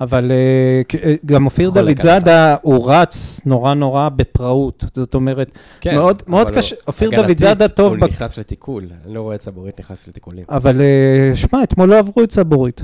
[0.00, 2.00] אבל אה, אה, גם אופיר דוד.
[2.00, 4.84] זאדה, הוא רץ נורא נורא בפראות.
[4.94, 5.50] זאת אומרת,
[5.80, 6.76] כן, מאוד- קשה.
[6.86, 10.44] אופיר דוד זאדה טוב הוא נכנס לתיקול, אני לא רואה את סבורית נכנס לתיקולים.
[10.48, 12.82] אבל אה, שמע, אתמול לא עברו את סבורית.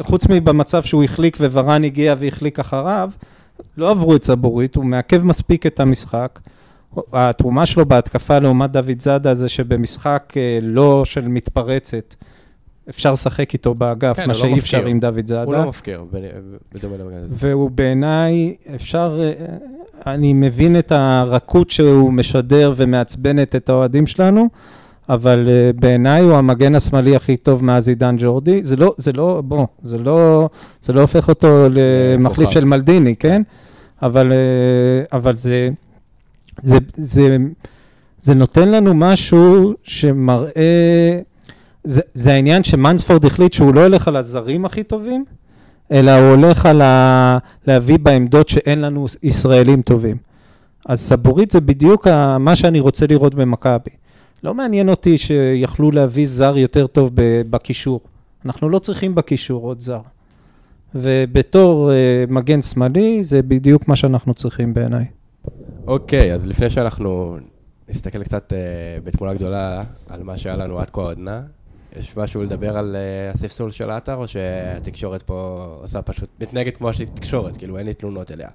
[0.00, 3.10] חוץ מבמצב שהוא החליק וורן הגיע והחליק אחריו,
[3.76, 6.38] לא עברו את סבורית, הוא מעכב מספיק את המשחק.
[7.12, 12.14] התרומה שלו בהתקפה לעומת דוד זאדה זה שבמשחק אה, לא של מתפרצת,
[12.88, 14.90] אפשר לשחק איתו באגף, כן, מה הוא לא שאי אפשר מפקיר.
[14.90, 15.58] עם דוד הוא זאדה.
[15.58, 16.04] לא מפקיר,
[16.74, 17.34] בדומה למגן הזה.
[17.38, 24.48] והוא בעיניי, אפשר, אה, אני מבין את הרכות שהוא משדר ומעצבנת את האוהדים שלנו,
[25.08, 28.62] אבל אה, בעיניי הוא המגן השמאלי הכי טוב מאז עידן ג'ורדי.
[28.62, 30.48] זה לא, זה לא, בוא, זה לא,
[30.82, 32.50] זה לא הופך אותו למחליף.
[32.50, 33.42] של מלדיני, כן?
[34.02, 34.32] אבל,
[35.12, 35.68] אבל זה,
[36.62, 37.36] זה, זה,
[38.20, 41.20] זה נותן לנו משהו שמראה,
[41.84, 45.24] זה, זה העניין שמנספורד החליט שהוא לא הולך על הזרים הכי טובים,
[45.92, 47.38] אלא הוא הולך על ה...
[47.66, 50.16] להביא בעמדות שאין לנו ישראלים טובים.
[50.86, 52.38] אז סבורית זה בדיוק ה...
[52.38, 53.90] מה שאני רוצה לראות במכבי.
[54.44, 57.10] לא מעניין אותי שיכלו להביא זר יותר טוב
[57.50, 58.00] בקישור.
[58.44, 60.00] אנחנו לא צריכים בקישור עוד זר.
[60.94, 65.04] ובתור uh, מגן שמאלי, זה בדיוק מה שאנחנו צריכים בעיניי.
[65.88, 67.38] אוקיי, אז לפני שאנחנו
[67.88, 68.58] נסתכל קצת אה,
[69.04, 71.42] בתמונה גדולה על מה שהיה לנו עד כה העודנה,
[71.98, 76.92] יש משהו לדבר על אה, הספסול של האתר, או שהתקשורת פה עושה פשוט, מתנהגת כמו
[76.92, 78.48] שהיא תקשורת, כאילו אין לי תלונות אליה.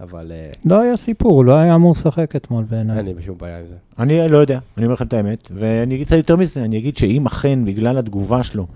[0.00, 2.98] אבל אה, לא היה סיפור, הוא לא היה אמור לשחק אתמול בעיניי.
[2.98, 3.74] אין לי שום בעיה עם זה.
[3.98, 6.96] אני לא יודע, אני אומר לכם את האמת, ואני אגיד קצת יותר מזה, אני אגיד
[6.96, 8.66] שאם אכן, בגלל התגובה שלו,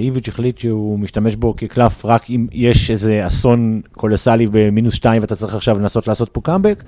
[0.00, 5.36] איביץ' החליט שהוא משתמש בו כקלף רק אם יש איזה אסון קולוסלי במינוס שתיים ואתה
[5.36, 6.82] צריך עכשיו לנסות לעשות פה קאמבק,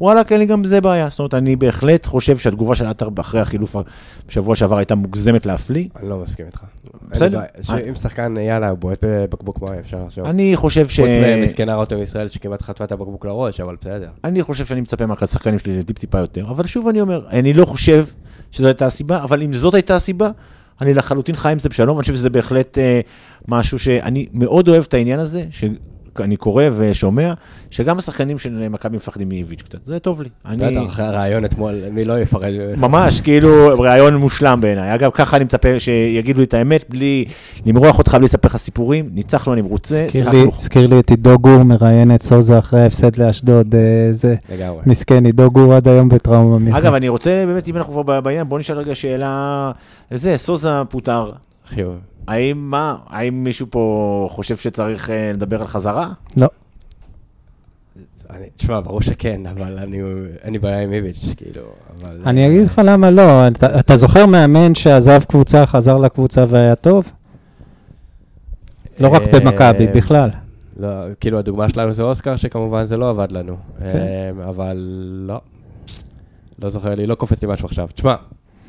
[0.00, 1.08] וואלה, אין לי גם בזה בעיה.
[1.08, 3.76] זאת אומרת, אני בהחלט חושב שהתגובה של עטר אחרי החילוף
[4.28, 5.88] בשבוע שעבר הייתה מוגזמת להפליא.
[5.96, 6.60] אני לא מסכים איתך.
[7.10, 7.38] בסדר.
[7.38, 7.48] בעיה.
[7.62, 10.24] שאם שחקן, יאללה, בועט בבקבוק מים, אפשר לחשוב.
[10.24, 11.00] אני חושב ש...
[11.00, 14.08] חוץ ממסכנה רותם ישראל שכמעט חטפה את הבקבוק לראש, אבל בסדר.
[14.24, 17.64] אני חושב שאני מצפה מהשחקנים שלי לטיפ טיפה יותר, אבל שוב אני אומר, אני לא
[17.64, 18.06] חושב
[18.50, 20.30] שזו הייתה הסיבה, אבל אם זאת הייתה הסיבה,
[20.80, 23.00] אני לחלוטין חי עם זה בשלום, אני חושב שזה בהחלט אה,
[23.48, 25.46] משהו שאני מאוד אוהב את העניין הזה,
[26.18, 27.32] שאני קורא ושומע,
[27.70, 30.28] שגם השחקנים של מכבי מפחדים מאיביץ' קצת, זה טוב לי.
[30.46, 30.70] אני...
[30.70, 32.52] בטח, אחרי הרעיון אתמול, מי לא יפרד?
[32.76, 33.50] ממש, כאילו,
[33.80, 34.94] ראיון מושלם בעיניי.
[34.94, 37.24] אגב, ככה אני מצפה שיגידו לי את האמת, בלי
[37.66, 39.10] למרוח אותך, בלי לספר לך סיפורים.
[39.14, 39.94] ניצחנו, אני מרוצה.
[40.04, 40.86] הזכיר שיחקנו.
[40.94, 43.80] לי- את עידו גור מראיין את סוזה אחרי ההפסד לאשדוד, אה,
[44.12, 44.80] זה לגמרי.
[44.86, 46.78] מסכן, עידו גור עד היום בטראומה מזה.
[46.78, 49.70] אגב, אני רוצה, באמת, אם אנחנו כבר בעניין, בוא נשאל רגע שאלה,
[50.10, 51.30] זה, סוזה פוטר.
[51.68, 51.96] חיוב.
[52.28, 56.08] האם מה, האם מישהו פה חושב שצריך אה, לדבר על חזרה?
[56.36, 56.48] לא,
[58.30, 59.98] אני- תשמע, ברור שכן, אבל אני,
[60.42, 61.62] אין לי בעיה עם איביץ', כאילו,
[62.00, 62.20] אבל...
[62.26, 63.48] אני אגיד לך למה לא.
[63.48, 67.12] אתה- אתה זוכר מאמן שעזב קבוצה, חזר לקבוצה והיה טוב?
[69.00, 70.30] לא רק אה, במכבי, בכלל.
[70.76, 70.88] לא,
[71.20, 73.56] כאילו, הדוגמה שלנו זה אוסקר, שכמובן זה לא עבד לנו.
[73.78, 73.84] כן.
[73.84, 74.76] אה, אבל
[75.28, 75.40] לא.
[76.62, 77.88] לא זוכר לי, לא קופץ לי משהו עכשיו.
[77.94, 78.14] תשמע,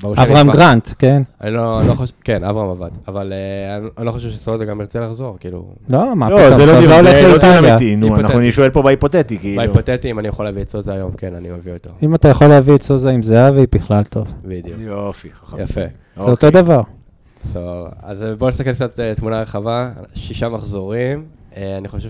[0.03, 0.51] אברהם.
[0.51, 1.21] גרנט, כן?
[1.41, 4.99] אני לא, לא חושב, כן, אברהם עבד, אבל אה, אני, לא חושב שסעודה גם ירצה
[4.99, 7.71] לחזור, כאילו, לא, מה לא, פתאום, זה לא סוזה דיון, הולך זה לא לאיטליה.
[7.75, 8.25] אמיתי, נו, היפותטי.
[8.25, 9.57] אנחנו, אני שואל פה בהיפותטי, כאילו.
[9.57, 11.89] בהיפותטי, אם אני יכול להביא את סעודה היום, כן, אני מביא אותו.
[12.03, 14.33] אם אתה יכול להביא את סוזה עם זהבי, בכלל טוב.
[14.45, 14.77] בדיוק.
[14.79, 15.57] יופי, חכם.
[15.59, 15.81] יפה.
[16.19, 16.81] זה אותו דבר.
[17.53, 17.57] So,
[18.03, 21.25] אז בואו נסתכל קצת אה, תמונה רחבה, שישה מחזורים.
[21.57, 22.09] אה, אני חושב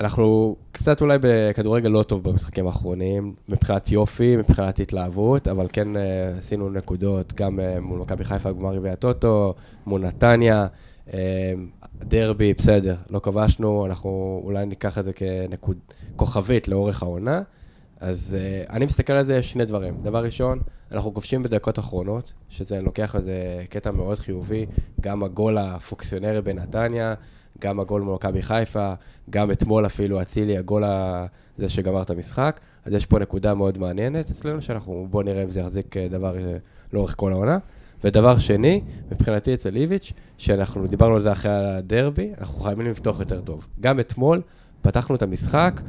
[0.00, 6.02] שאנחנו קצת אולי בכדורגל לא טוב במשחקים האחרונים, מבחינת יופי, מבחינת התלהבות, אבל כן אה,
[6.38, 9.54] עשינו נקודות גם אה, מול מכבי חיפה, גמר גביע הטוטו,
[9.86, 10.66] מול נתניה,
[11.14, 11.52] אה,
[11.98, 15.10] דרבי, בסדר, לא כבשנו, אנחנו אולי ניקח את זה
[16.16, 17.42] ככוכבית לאורך העונה.
[18.00, 19.94] אז uh, אני מסתכל על זה, שני דברים.
[20.02, 20.60] דבר ראשון,
[20.92, 24.66] אנחנו כובשים בדקות אחרונות, שזה לוקח איזה קטע מאוד חיובי,
[25.00, 27.14] גם הגול הפוקסיונרי בנתניה,
[27.58, 28.92] גם הגול מול מכבי חיפה,
[29.30, 32.60] גם אתמול אפילו אצילי, הגול הזה שגמר את המשחק.
[32.84, 36.36] אז יש פה נקודה מאוד מעניינת אצלנו, שאנחנו, בואו נראה אם זה יחזיק אה, דבר
[36.36, 36.56] אה,
[36.92, 37.58] לאורך כל העונה.
[38.04, 38.80] ודבר שני,
[39.12, 43.66] מבחינתי אצל איביץ', שאנחנו דיברנו על זה אחרי הדרבי, אנחנו חייבים לפתוח יותר טוב.
[43.80, 44.40] גם אתמול
[44.82, 45.80] פתחנו את המשחק,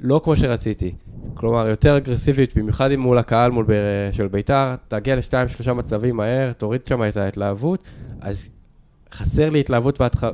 [0.00, 0.94] לא כמו שרציתי.
[1.34, 3.72] כלומר, יותר אגרסיבית, במיוחד אם מול הקהל מול ב...
[4.12, 7.88] של ביתר, תגיע לשתיים, שלושה מצבים מהר, תוריד שם את ההתלהבות,
[8.20, 8.48] אז
[9.14, 10.24] חסר לי התלהבות בהתח...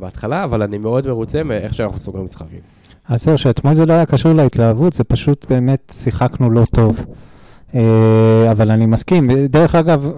[0.00, 2.60] בהתחלה, אבל אני מאוד מרוצה מאיך שאנחנו סוגרים משחקים.
[3.08, 7.04] אז זהו, שאתמול זה לא היה קשור להתלהבות, זה פשוט באמת שיחקנו לא טוב.
[7.74, 9.30] אה, אבל אני מסכים.
[9.48, 10.10] דרך אגב,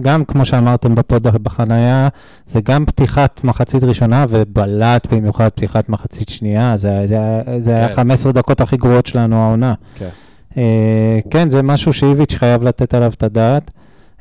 [0.00, 2.08] גם כמו שאמרתם בפוד בחנייה,
[2.46, 7.18] זה גם פתיחת מחצית ראשונה ובלט במיוחד פתיחת מחצית שנייה, זה, זה,
[7.58, 7.76] זה כן.
[7.76, 9.74] היה 15 דקות הכי גרועות שלנו העונה.
[9.94, 10.08] כן.
[10.56, 13.70] אה, כן, זה משהו שאיביץ' חייב לתת עליו את הדעת.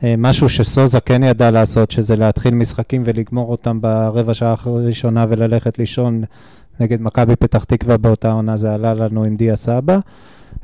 [0.03, 5.79] אה, משהו שסוזה כן ידע לעשות, שזה להתחיל משחקים ולגמור אותם ברבע שעה הראשונה וללכת
[5.79, 6.23] לישון
[6.79, 9.99] נגד מכבי פתח תקווה באותה עונה, זה עלה לנו עם דיה סבא.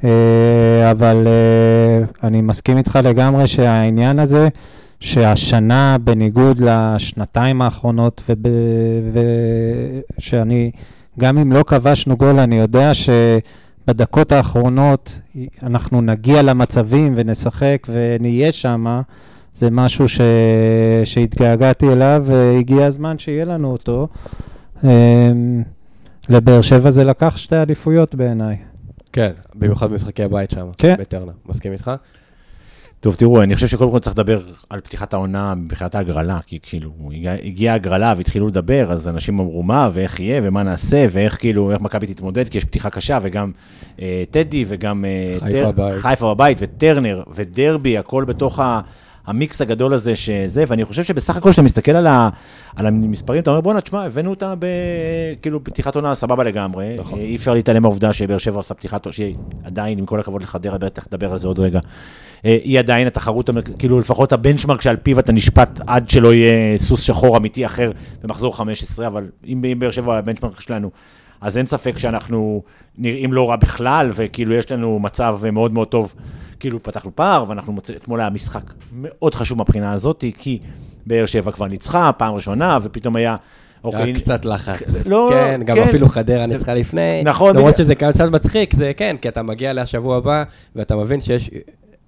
[0.03, 4.47] אה, אבל אה, אני מסכים איתך לגמרי שהעניין הזה,
[4.99, 8.31] שהשנה, בניגוד לשנתיים האחרונות,
[10.17, 10.71] ושאני,
[11.19, 12.93] גם אם לא כבשנו גול, אני יודע
[13.89, 15.19] שבדקות האחרונות
[15.63, 19.01] אנחנו נגיע למצבים ונשחק ונהיה שם,
[19.53, 20.21] זה משהו ש...
[21.05, 24.07] שהתגעגעתי אליו, והגיע הזמן שיהיה לנו אותו.
[24.83, 25.31] אה,
[26.29, 28.57] לבאר שבע זה לקח שתי אליפויות בעיניי.
[29.13, 30.95] כן, במיוחד במשחקי הבית שם, כן.
[30.99, 31.31] בטרנה.
[31.45, 31.91] מסכים איתך?
[33.01, 36.91] טוב, תראו, אני חושב שקודם כל צריך לדבר על פתיחת העונה מבחינת ההגרלה, כי כאילו,
[37.43, 41.81] הגיעה הגרלה והתחילו לדבר, אז אנשים אמרו מה, ואיך יהיה, ומה נעשה, ואיך כאילו, איך
[41.81, 43.51] מכבי תתמודד, כי יש פתיחה קשה, וגם
[44.01, 48.81] אה, טדי, וגם אה, חיפה, טר, חיפה בבית, וטרנר, ודרבי, הכל בתוך ה...
[49.27, 52.29] המיקס הגדול הזה שזה, ואני חושב שבסך הכל כשאתה מסתכל על, ה,
[52.75, 54.65] על המספרים, אתה אומר, בואנה, תשמע, הבאנו אותה ב...
[55.41, 56.95] כאילו, פתיחת עונה סבבה לגמרי.
[56.99, 57.19] נכון.
[57.19, 60.77] אי אפשר להתעלם מהעובדה שבאר שבע עושה פתיחת עונה, שהיא עדיין, עם כל הכבוד לחדרה,
[60.77, 61.79] בטח נדבר על זה עוד רגע.
[62.45, 63.49] אה, היא עדיין התחרות,
[63.79, 67.91] כאילו, לפחות הבנצ'מרק שעל פיו אתה נשפט עד שלא יהיה סוס שחור אמיתי אחר
[68.23, 70.91] במחזור 15, אבל אם באר שבע הבנצ'מרק שלנו,
[71.41, 72.63] אז אין ספק שאנחנו
[72.97, 76.13] נראים לא רע בכלל, וכאילו יש לנו מצב מאוד מאוד טוב.
[76.59, 80.59] כאילו פתחנו פער, ואנחנו מוצאים, אתמול היה משחק מאוד חשוב מהבחינה הזאת, כי
[81.05, 83.35] באר שבע כבר ניצחה פעם ראשונה, ופתאום היה...
[83.83, 84.81] היה קצת לחץ.
[85.05, 85.83] לא, כן, גם כן.
[85.83, 87.23] אפילו חדרה ניצחה לפני.
[87.23, 87.55] נכון.
[87.55, 90.43] למרות שזה קצת מצחיק, זה כן, כי אתה מגיע לשבוע הבא,
[90.75, 91.49] ואתה מבין שיש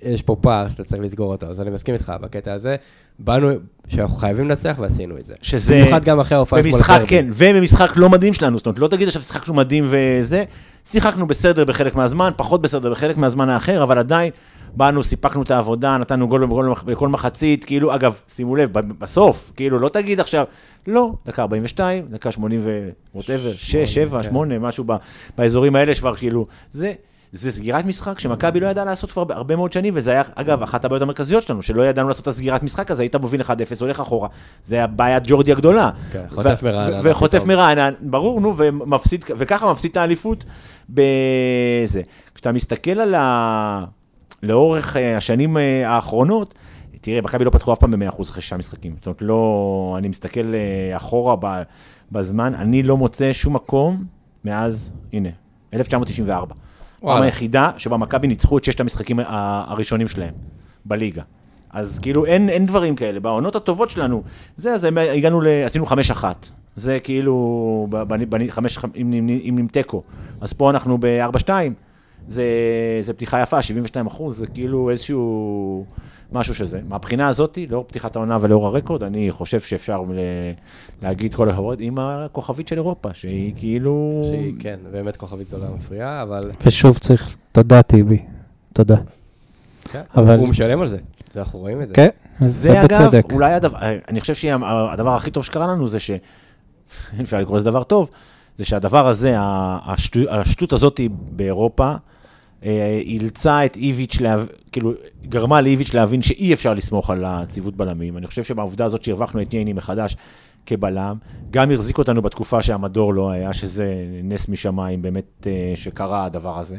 [0.01, 2.75] יש פה פער שאתה צריך לסגור אותו, אז אני מסכים איתך בקטע הזה.
[3.19, 3.49] באנו,
[3.87, 5.33] שאנחנו חייבים לנצח ועשינו את זה.
[5.41, 5.75] שזה...
[5.75, 9.07] במיוחד גם אחרי ההופעה אתמול במשחק, כן, ובמשחק לא מדהים שלנו, זאת אומרת, לא תגיד
[9.07, 10.43] עכשיו שיחקנו מדהים וזה,
[10.85, 14.31] שיחקנו בסדר בחלק מהזמן, פחות בסדר בחלק מהזמן האחר, אבל עדיין
[14.75, 19.79] באנו, סיפקנו את העבודה, נתנו גול בכל, בכל מחצית, כאילו, אגב, שימו לב, בסוף, כאילו,
[19.79, 20.45] לא תגיד עכשיו,
[20.87, 22.89] לא, דקה 42, דקה 80 ו...
[23.15, 24.85] ווטאבר, 6, 7, 8, משהו
[25.37, 26.93] באזורים האלה שכבר, כאילו, זה...
[27.31, 30.85] זה סגירת משחק שמכבי לא ידעה לעשות כבר הרבה מאוד שנים, וזה היה, אגב, אחת
[30.85, 33.45] הבעיות המרכזיות שלנו, שלא ידענו לעשות את הסגירת משחק הזה, היית מוביל 1-0,
[33.79, 34.27] הולך אחורה.
[34.65, 35.89] זה היה בעיית ג'ורדי הגדולה.
[36.11, 36.99] כן, חוטף מרענן.
[37.03, 40.45] וחוטף מרענן, ברור, נו, ומפסיד, וככה מפסיד את האליפות
[40.89, 42.01] בזה.
[42.35, 43.85] כשאתה מסתכל על ה...
[44.43, 46.55] לאורך אה, השנים אה, האחרונות,
[47.01, 48.95] תראה, מכבי לא פתחו אף פעם ב-100% אחרי שישה משחקים.
[48.97, 51.35] זאת אומרת, לא, אני מסתכל אה, אחורה
[52.11, 54.05] בזמן, אני לא מוצא שום מקום
[54.45, 55.29] מאז, הנה,
[55.73, 56.55] 1994.
[57.01, 60.33] פעם היחידה שבה מכבי ניצחו את ששת המשחקים הראשונים שלהם
[60.85, 61.21] בליגה.
[61.73, 63.19] אז כאילו אין, אין דברים כאלה.
[63.19, 64.23] בעונות הטובות שלנו,
[64.55, 66.49] זה, אז הגענו, ל, עשינו חמש אחת.
[66.75, 70.01] זה כאילו, בני, בני, חמש, אם עם תיקו.
[70.41, 71.73] אז פה אנחנו בארבע שתיים.
[72.27, 72.43] זה,
[73.01, 75.85] זה פתיחה יפה, 72 אחוז, זה כאילו איזשהו
[76.31, 76.79] משהו שזה.
[76.87, 80.03] מהבחינה הזאת, לאור פתיחת העונה ולאור הרקורד, אני חושב שאפשר
[81.01, 84.21] להגיד כל הכבוד עם הכוכבית של אירופה, שהיא כאילו...
[84.29, 86.51] שהיא, כן, באמת כוכבית גדולה מפריעה, אבל...
[86.65, 88.19] ושוב צריך, תודה טיבי,
[88.73, 88.95] תודה.
[89.83, 90.39] כן, אבל...
[90.39, 90.97] הוא משלם על זה,
[91.35, 91.93] אנחנו רואים את זה.
[91.93, 92.09] כן,
[92.41, 93.77] זה אגב, אולי הדבר,
[94.09, 96.11] אני חושב שהדבר הכי טוב שקרה לנו זה ש...
[97.21, 98.09] אפשר לקרוא לזה דבר טוב,
[98.57, 101.95] זה שהדבר הזה, השטות, השטות הזאת באירופה,
[103.01, 104.93] אילצה את איביץ', לה, כאילו,
[105.25, 108.17] גרמה לאיביץ' להבין שאי אפשר לסמוך על הציוות בלמים.
[108.17, 110.15] אני חושב שבעובדה הזאת שהרווחנו את ייני מחדש
[110.65, 111.17] כבלם,
[111.51, 113.93] גם החזיק אותנו בתקופה שהמדור לא היה, שזה
[114.23, 116.77] נס משמיים באמת אה, שקרה הדבר הזה.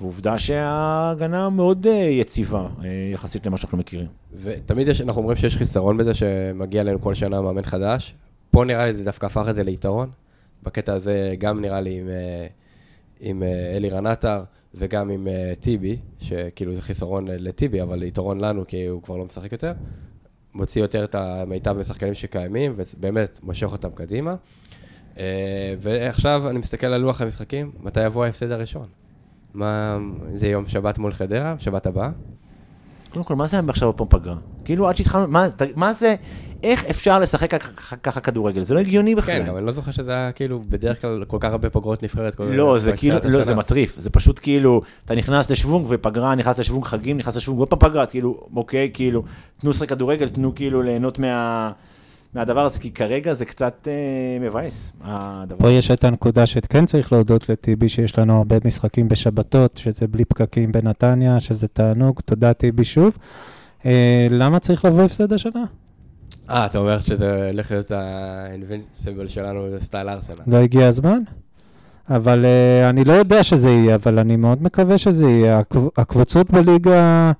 [0.00, 2.68] ועובדה שההגנה מאוד אה, יציבה
[3.12, 4.06] יחסית למה שאנחנו מכירים.
[4.34, 8.14] ותמיד יש, אנחנו אומרים שיש חיסרון בזה שמגיע אלינו כל שנה מאמן חדש.
[8.50, 10.10] פה נראה לי זה דווקא הפך את זה ליתרון.
[10.62, 12.08] בקטע הזה גם נראה לי עם,
[13.20, 13.42] עם
[13.76, 14.42] אלירן עטר.
[14.74, 19.24] וגם עם uh, טיבי, שכאילו זה חיסרון לטיבי, אבל יתרון לנו, כי הוא כבר לא
[19.24, 19.72] משחק יותר.
[20.54, 24.34] מוציא יותר את המיטב משחקנים שקיימים, ובאמת מושך אותם קדימה.
[25.14, 25.18] Uh,
[25.78, 28.86] ועכשיו אני מסתכל על לוח המשחקים, מתי יבוא ההפסד הראשון?
[29.54, 29.98] מה,
[30.34, 32.10] זה יום שבת מול חדרה, שבת הבאה?
[33.10, 34.36] קודם כל, מה זה עכשיו פה פגרה?
[34.64, 36.14] כאילו, עד שהתחלנו, מה, מה זה,
[36.62, 37.54] איך אפשר לשחק
[38.02, 38.62] ככה כדורגל?
[38.62, 39.38] זה לא הגיוני בכלל.
[39.38, 42.40] כן, גם אני לא זוכר שזה היה כאילו בדרך כלל כל כך הרבה פגרות נבחרת.
[42.40, 43.96] לא, זה כאילו, לא, זה מטריף.
[43.98, 48.06] זה פשוט כאילו, אתה נכנס לשוונג ופגרה, נכנס לשוונג חגים, נכנס לשוונג עוד פעם פגרה,
[48.06, 49.22] כאילו, אוקיי, כאילו,
[49.60, 51.72] תנו שחק כדורגל, תנו כאילו ליהנות מה...
[52.34, 54.92] מהדבר הזה, כי כרגע זה קצת אה, מבאס,
[55.58, 60.24] פה יש את הנקודה שכן צריך להודות לטיבי, שיש לנו הרבה משחקים בשבתות, שזה בלי
[60.24, 63.18] פקקים בנתניה, שזה תענוג, תודה טיבי שוב.
[63.86, 65.64] אה, למה צריך לבוא הפסד השנה?
[66.50, 70.36] אה, אתה אומר שזה הולך להיות האינבנסיבל שלנו סטייל ארסנל.
[70.46, 71.22] לא הגיע הזמן?
[72.10, 75.60] אבל uh, אני לא יודע שזה יהיה, אבל אני מאוד מקווה שזה יהיה.
[75.96, 77.32] הקבוצות בליגה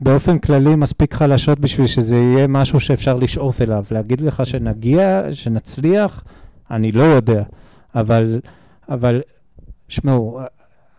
[0.00, 3.84] באופן כללי מספיק חלשות בשביל שזה יהיה משהו שאפשר לשאוף אליו.
[3.90, 6.24] להגיד לך שנגיע, שנצליח,
[6.70, 7.42] אני לא יודע.
[7.94, 8.40] אבל,
[8.88, 9.22] אבל,
[9.88, 10.40] שמעו,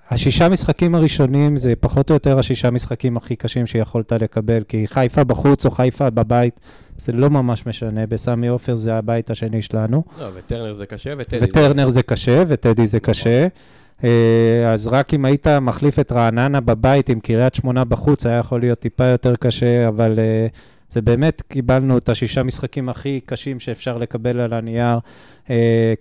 [0.09, 5.23] השישה משחקים הראשונים זה פחות או יותר השישה משחקים הכי קשים שיכולת לקבל, כי חיפה
[5.23, 6.59] בחוץ או חיפה בבית,
[6.97, 10.03] זה לא ממש משנה, בסמי עופר זה הבית השני שלנו.
[10.19, 11.45] לא, וטרנר זה קשה, וטדי זה...
[11.45, 13.47] וטרנר זה קשה, וטדי זה קשה.
[14.03, 18.59] אה, אז רק אם היית מחליף את רעננה בבית עם קריית שמונה בחוץ, היה יכול
[18.59, 20.47] להיות טיפה יותר קשה, אבל אה,
[20.89, 24.99] זה באמת, קיבלנו את השישה משחקים הכי קשים שאפשר לקבל על הנייר
[25.49, 25.93] אה,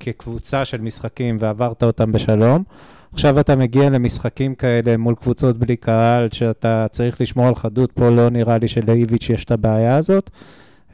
[0.00, 2.64] כקבוצה של משחקים, ועברת אותם בשלום.
[3.12, 8.10] עכשיו אתה מגיע למשחקים כאלה מול קבוצות בלי קהל, שאתה צריך לשמור על חדות, פה
[8.10, 10.30] לא נראה לי שלאיביץ' יש את הבעיה הזאת.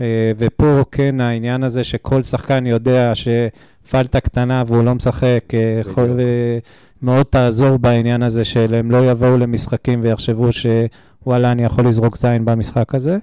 [0.01, 6.21] אה, ופה כן העניין הזה שכל שחקן יודע שפלטה קטנה והוא לא משחק, אה, יכול,
[6.21, 6.59] אה,
[7.03, 12.45] מאוד תעזור בעניין הזה של הם לא יבואו למשחקים ויחשבו שוואלה, אני יכול לזרוק זין
[12.45, 13.19] במשחק הזה.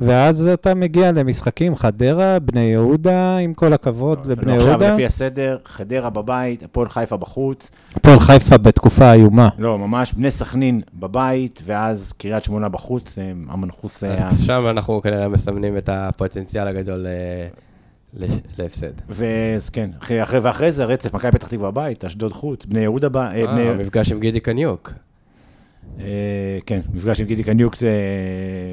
[0.00, 4.74] ואז אתה מגיע למשחקים, חדרה, בני יהודה, עם כל הכבוד לא, לבני יהודה.
[4.74, 7.70] עכשיו, לפי הסדר, חדרה בבית, הפועל חיפה בחוץ.
[7.94, 9.48] הפועל חיפה בתקופה איומה.
[9.58, 14.04] לא, ממש, בני סכנין בבית, ואז קריית שמונה בחוץ, המנחוס...
[14.46, 17.48] שם אנחנו כנראה מסמנים את הפוטנציאל הגדול אה,
[18.58, 18.92] להפסד.
[19.08, 19.90] וכן,
[20.42, 23.08] ואחרי זה רצף, מכבי פתח תקווה בבית, אשדוד חוץ, בני יהודה...
[23.08, 23.48] בבית.
[23.48, 24.92] אה, המפגש עם גידי קניוק.
[26.00, 27.90] אה, כן, מפגש עם גידי קניוק זה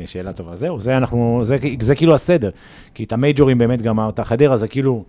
[0.06, 0.56] שאלה טובה.
[0.56, 2.50] זהו, זה אנחנו, זה, זה כאילו הסדר.
[2.94, 5.04] כי את המייג'ורים באמת גמרת, חדרה זה כאילו,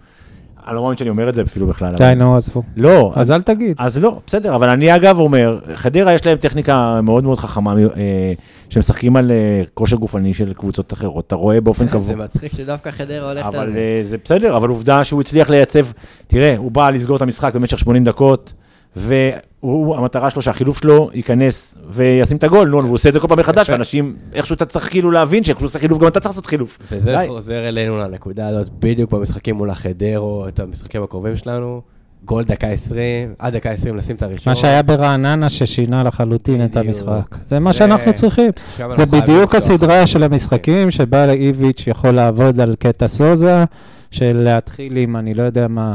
[0.66, 1.94] אני לא מאמין שאני אומר את זה אפילו בכלל.
[1.96, 2.62] די, נו, עזבו.
[2.76, 3.12] לא.
[3.14, 3.76] אז אל תגיד.
[3.78, 8.32] אז לא, בסדר, אבל אני אגב אומר, חדרה יש להם טכניקה מאוד מאוד חכמה, אה,
[8.70, 11.26] שמשחקים על אה, כושר גופני של קבוצות אחרות.
[11.26, 12.02] אתה רואה באופן קבוע.
[12.02, 13.58] זה מצחיק שדווקא חדרה הולכת על זה.
[13.58, 15.86] אבל זה בסדר, אבל עובדה שהוא הצליח לייצב,
[16.26, 18.52] תראה, הוא בא לסגור את המשחק במשך 80 דקות.
[18.96, 23.38] והמטרה שלו שהחילוף שלו ייכנס וישים את הגול, נו, והוא עושה את זה כל פעם
[23.38, 26.78] מחדש, ואנשים, איכשהו אתה צריך כאילו להבין שכשהוא עושה חילוף, גם אתה צריך לעשות חילוף.
[26.92, 31.80] וזה חוזר אלינו לנקודה הזאת, בדיוק במשחקים מול החדרו, את המשחקים הקרובים שלנו.
[32.24, 34.50] גול דקה 20, עד דקה 20 לשים את הראשון.
[34.50, 37.36] מה שהיה ברעננה ששינה לחלוטין את המשחק.
[37.44, 38.50] זה מה שאנחנו צריכים.
[38.90, 43.64] זה בדיוק הסדרה של המשחקים, שבה איביץ' יכול לעבוד על קטע סוזה,
[44.10, 45.94] של להתחיל עם, אני לא יודע מה,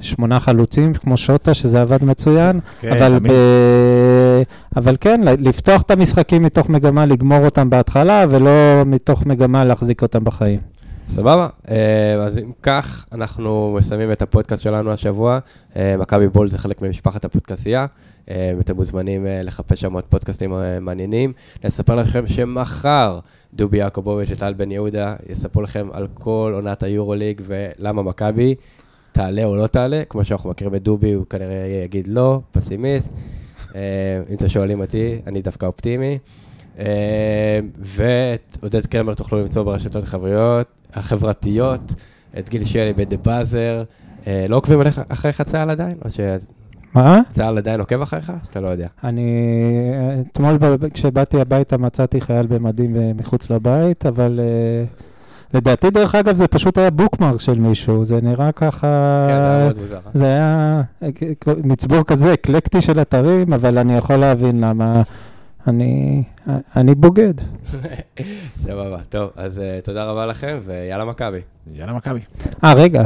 [0.00, 3.32] שמונה חלוצים, כמו שוטה, שזה עבד מצוין, כן, אבל, ב...
[4.76, 8.50] אבל כן, לפתוח את המשחקים מתוך מגמה לגמור אותם בהתחלה, ולא
[8.86, 10.60] מתוך מגמה להחזיק אותם בחיים.
[11.08, 15.38] סבבה, אה, אז אם כך, אנחנו מסיימים את הפודקאסט שלנו השבוע.
[15.76, 17.86] אה, מכבי בול זה חלק ממשפחת הפודקאסייה.
[18.30, 21.32] אה, אתם מוזמנים לחפש שם עוד פודקאסטים מעניינים.
[21.64, 23.18] נספר לכם שמחר
[23.54, 28.54] דובי יעקובוביץ' וטל בן יהודה יספרו לכם על כל עונת היורוליג ולמה מכבי.
[29.14, 33.10] תעלה או לא תעלה, כמו שאנחנו מכירים את דובי, הוא כנראה יגיד לא, פסימיסט.
[33.74, 33.80] אה,
[34.30, 36.18] אם אתם שואלים אותי, אני דווקא אופטימי.
[36.78, 41.94] אה, ואת עודד קרמר תוכלו למצוא ברשתות החברתיות, החברתיות
[42.38, 43.82] את גיל שלי ב"דה באזר".
[44.26, 45.96] אה, לא עוקבים אחריך צה"ל עדיין?
[46.04, 46.20] או ש...
[46.94, 47.20] מה?
[47.32, 48.32] צה"ל עדיין עוקב אחריך?
[48.44, 48.86] שאתה לא יודע.
[49.04, 49.30] אני...
[50.32, 50.58] אתמול
[50.94, 54.40] כשבאתי הביתה מצאתי חייל במדים מחוץ לבית, אבל...
[55.54, 59.26] לדעתי, דרך אגב, זה פשוט היה בוקמרק של מישהו, זה נראה ככה...
[59.28, 59.98] כן, זה היה מאוד מוזר.
[60.14, 60.82] זה היה
[61.64, 65.02] מצבור כזה אקלקטי של אתרים, אבל אני יכול להבין למה...
[65.66, 66.22] אני,
[66.76, 67.34] אני בוגד.
[68.64, 71.40] סבבה, טוב, אז uh, תודה רבה לכם, ויאללה מכבי.
[71.72, 72.20] יאללה מכבי.
[72.64, 73.02] אה, רגע,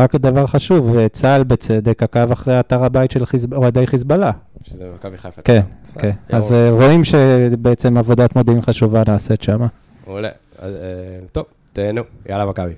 [0.00, 4.30] רק דבר חשוב, צה"ל בצדק עקב אחרי אתר הבית של אוהדי חיזבאללה.
[4.62, 5.42] שזה מכבי חיפה.
[5.42, 5.60] כן,
[5.98, 6.10] כן.
[6.28, 9.66] אז uh, רואים שבעצם עבודת מודיעין חשובה נעשית שם.
[10.06, 10.30] מעולה.
[11.32, 11.44] טוב.
[11.72, 12.74] תהנו, יאללה מכבי.